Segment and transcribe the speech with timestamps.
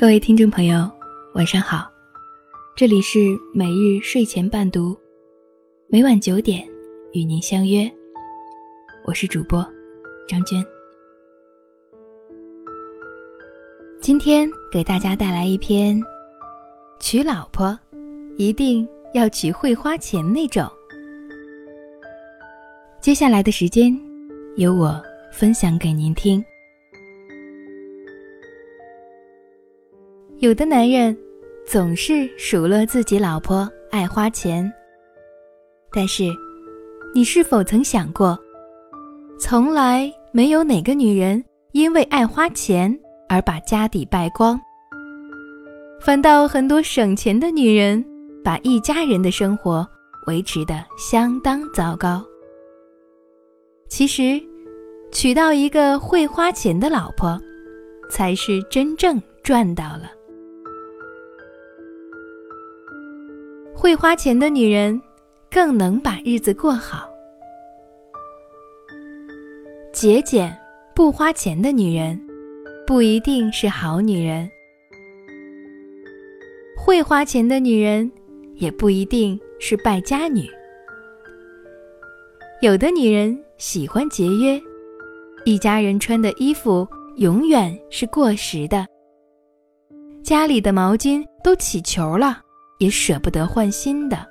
[0.00, 0.88] 各位听众朋友，
[1.34, 1.90] 晚上好，
[2.76, 3.18] 这里是
[3.52, 4.96] 每日睡前伴读，
[5.88, 6.64] 每晚九点
[7.12, 7.90] 与您相约，
[9.04, 9.68] 我是主播
[10.28, 10.64] 张娟。
[14.00, 16.00] 今天给大家带来一篇：
[17.00, 17.76] 娶老婆
[18.36, 20.64] 一定要娶会花钱那种。
[23.00, 23.92] 接下来的时间，
[24.54, 25.02] 由我
[25.32, 26.40] 分享给您听。
[30.40, 31.16] 有的男人
[31.66, 34.72] 总是数落自己老婆爱花钱，
[35.90, 36.30] 但是
[37.12, 38.38] 你是否曾想过，
[39.40, 42.96] 从来没有哪个女人因为爱花钱
[43.28, 44.56] 而把家底败光，
[46.00, 48.04] 反倒很多省钱的女人
[48.44, 49.84] 把一家人的生活
[50.28, 52.24] 维持的相当糟糕。
[53.88, 54.40] 其实，
[55.10, 57.36] 娶到一个会花钱的老婆，
[58.08, 60.12] 才是真正赚到了。
[63.80, 65.00] 会花钱的女人，
[65.48, 67.08] 更能把日子过好。
[69.92, 70.52] 节俭
[70.96, 72.20] 不花钱的女人，
[72.84, 74.48] 不一定是好女人；
[76.76, 78.10] 会花钱的女人，
[78.56, 80.50] 也不一定是败家女。
[82.60, 84.60] 有的女人喜欢节约，
[85.44, 86.84] 一家人穿的衣服
[87.18, 88.84] 永远是过时的，
[90.20, 92.42] 家里的毛巾都起球了。
[92.78, 94.26] 也舍不得换新的。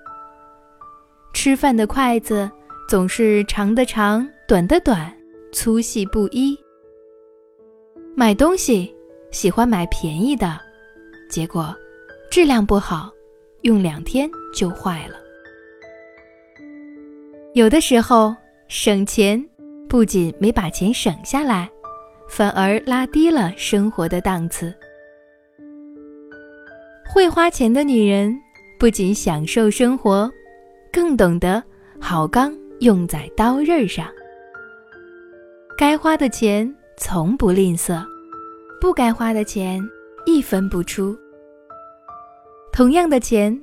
[1.33, 2.49] 吃饭的筷子
[2.89, 5.13] 总是长的长，短的短，
[5.51, 6.57] 粗细不一。
[8.15, 8.93] 买东西
[9.31, 10.59] 喜欢买便宜的，
[11.29, 11.75] 结果
[12.31, 13.11] 质量不好，
[13.61, 15.15] 用两天就坏了。
[17.53, 18.35] 有的时候
[18.67, 19.43] 省钱
[19.87, 21.69] 不仅没把钱省下来，
[22.27, 24.73] 反而拉低了生活的档次。
[27.09, 28.37] 会花钱的女人
[28.77, 30.31] 不仅享受生活，
[30.91, 31.63] 更懂得
[31.99, 34.07] 好钢用在刀刃上。
[35.77, 38.05] 该花的钱从不吝啬，
[38.79, 39.81] 不该花的钱
[40.25, 41.17] 一分不出。
[42.71, 43.59] 同样的钱，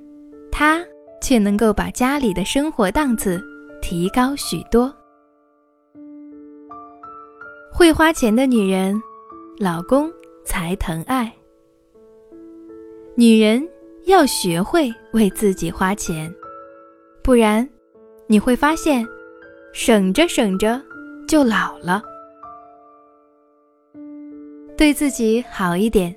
[0.50, 0.84] 她
[1.20, 3.40] 却能够把家里的生活档次
[3.80, 4.92] 提高许多。
[7.72, 9.00] 会花钱的女人，
[9.58, 10.10] 老公
[10.44, 11.32] 才疼爱。
[13.16, 13.64] 女人
[14.06, 16.34] 要学会为自己花钱，
[17.22, 17.68] 不然
[18.26, 19.06] 你会发现，
[19.72, 20.82] 省着省着
[21.28, 22.02] 就老了。
[24.76, 26.12] 对自己好一点，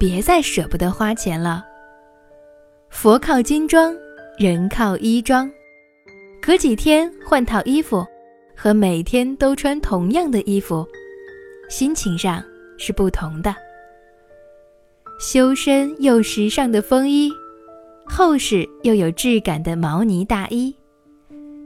[0.00, 1.64] 别再舍不得花钱了。
[2.90, 3.94] 佛靠金装，
[4.36, 5.48] 人靠衣装，
[6.42, 8.04] 隔几天换套衣服，
[8.56, 10.84] 和每天都穿同样的衣服，
[11.68, 12.42] 心情上
[12.78, 13.54] 是不同的。
[15.18, 17.32] 修身又时尚的风衣，
[18.04, 20.76] 厚实又有质感的毛呢大衣，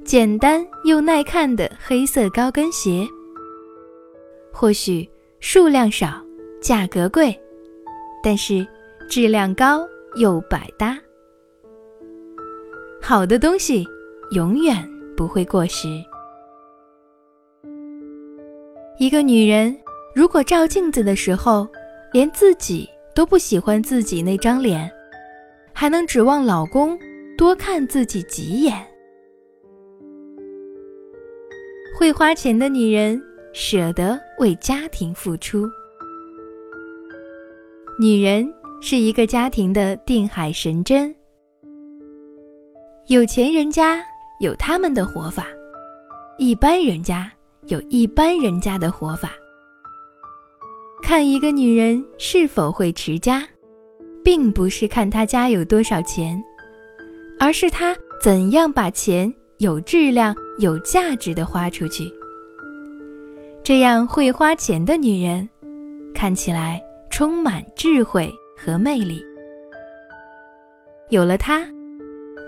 [0.05, 3.05] 简单又耐看的黑色高跟鞋。
[4.53, 5.09] 或许
[5.41, 6.23] 数量少，
[6.63, 7.37] 价格贵，
[8.23, 8.65] 但是
[9.09, 9.85] 质量高
[10.15, 10.97] 又百搭。
[13.03, 13.85] 好的东西
[14.31, 14.77] 永远
[15.17, 15.89] 不会过时。
[18.97, 19.77] 一个女人
[20.15, 21.67] 如果照镜子的时候，
[22.13, 22.89] 连自己。
[23.15, 24.91] 都不喜欢自己那张脸，
[25.73, 26.99] 还能指望老公
[27.37, 28.87] 多看自己几眼？
[31.99, 33.21] 会花钱的女人
[33.53, 35.69] 舍得为家庭付出。
[38.01, 38.51] 女人
[38.81, 41.15] 是一个家庭的定海神针。
[43.09, 44.03] 有钱人家
[44.41, 45.47] 有他们的活法，
[46.39, 47.31] 一般人家
[47.67, 49.33] 有一般人家的活法。
[51.03, 53.47] 看一个女人是否会持家，
[54.23, 56.41] 并不是看她家有多少钱，
[57.39, 62.09] 而是她怎样把钱有质量、有价值的花出去。
[63.65, 65.49] 这样会花钱的女人，
[66.15, 66.81] 看起来
[67.11, 69.21] 充满智慧和魅力。
[71.09, 71.67] 有了她，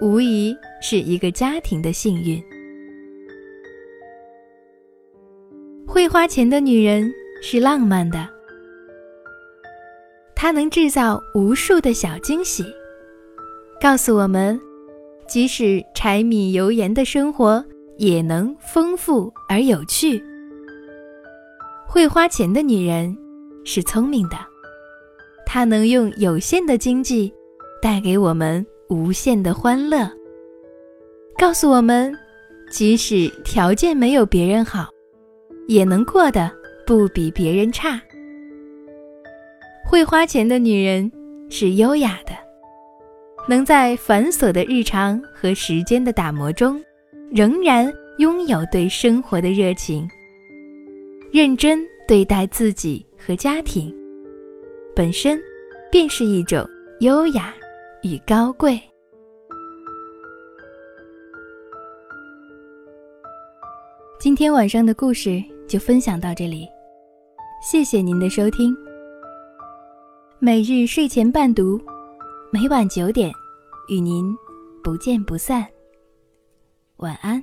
[0.01, 2.41] 无疑是一个家庭的幸运。
[5.85, 7.13] 会花钱的女人
[7.43, 8.29] 是浪漫的。
[10.43, 12.65] 它能制造无数的小惊喜，
[13.81, 14.61] 告诉我们，
[15.29, 17.65] 即使柴米油盐的生活
[17.97, 20.21] 也能丰富而有趣。
[21.87, 23.17] 会花钱的女人
[23.65, 24.37] 是聪明的，
[25.47, 27.33] 她能用有限的经济
[27.81, 30.11] 带给我们无限的欢乐，
[31.39, 32.13] 告诉我们，
[32.69, 34.89] 即使条件没有别人好，
[35.69, 36.51] 也能过得
[36.85, 38.03] 不比别人差。
[39.93, 41.13] 会花钱的女人
[41.51, 42.33] 是优雅的，
[43.47, 46.83] 能在繁琐的日常和时间的打磨中，
[47.31, 50.09] 仍然拥有对生活的热情，
[51.31, 53.95] 认真对待自己和家庭，
[54.97, 55.39] 本身
[55.91, 56.67] 便是一种
[57.01, 57.53] 优雅
[58.03, 58.81] 与高贵。
[64.19, 66.67] 今天晚上的故事就分享到这里，
[67.63, 68.75] 谢谢您的收听。
[70.45, 71.81] 每日睡前伴读，
[72.51, 73.33] 每晚九点，
[73.87, 74.37] 与您
[74.83, 75.65] 不见不散。
[76.97, 77.41] 晚安。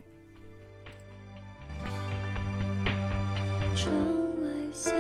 [3.74, 3.90] 窗
[4.42, 4.92] 外下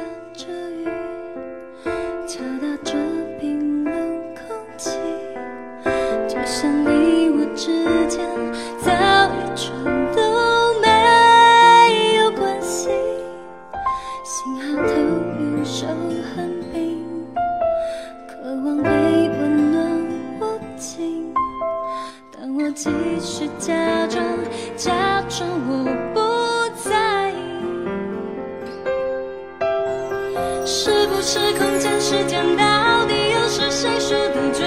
[30.71, 34.63] 是不是空间、时间，到底又是谁说的绝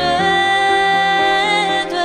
[1.88, 1.96] 对？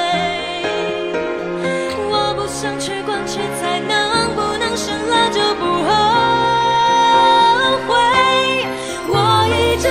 [2.08, 5.90] 我不想去管去猜，能不能生了就不后
[7.88, 7.90] 悔。
[9.10, 9.16] 我
[9.50, 9.90] 一直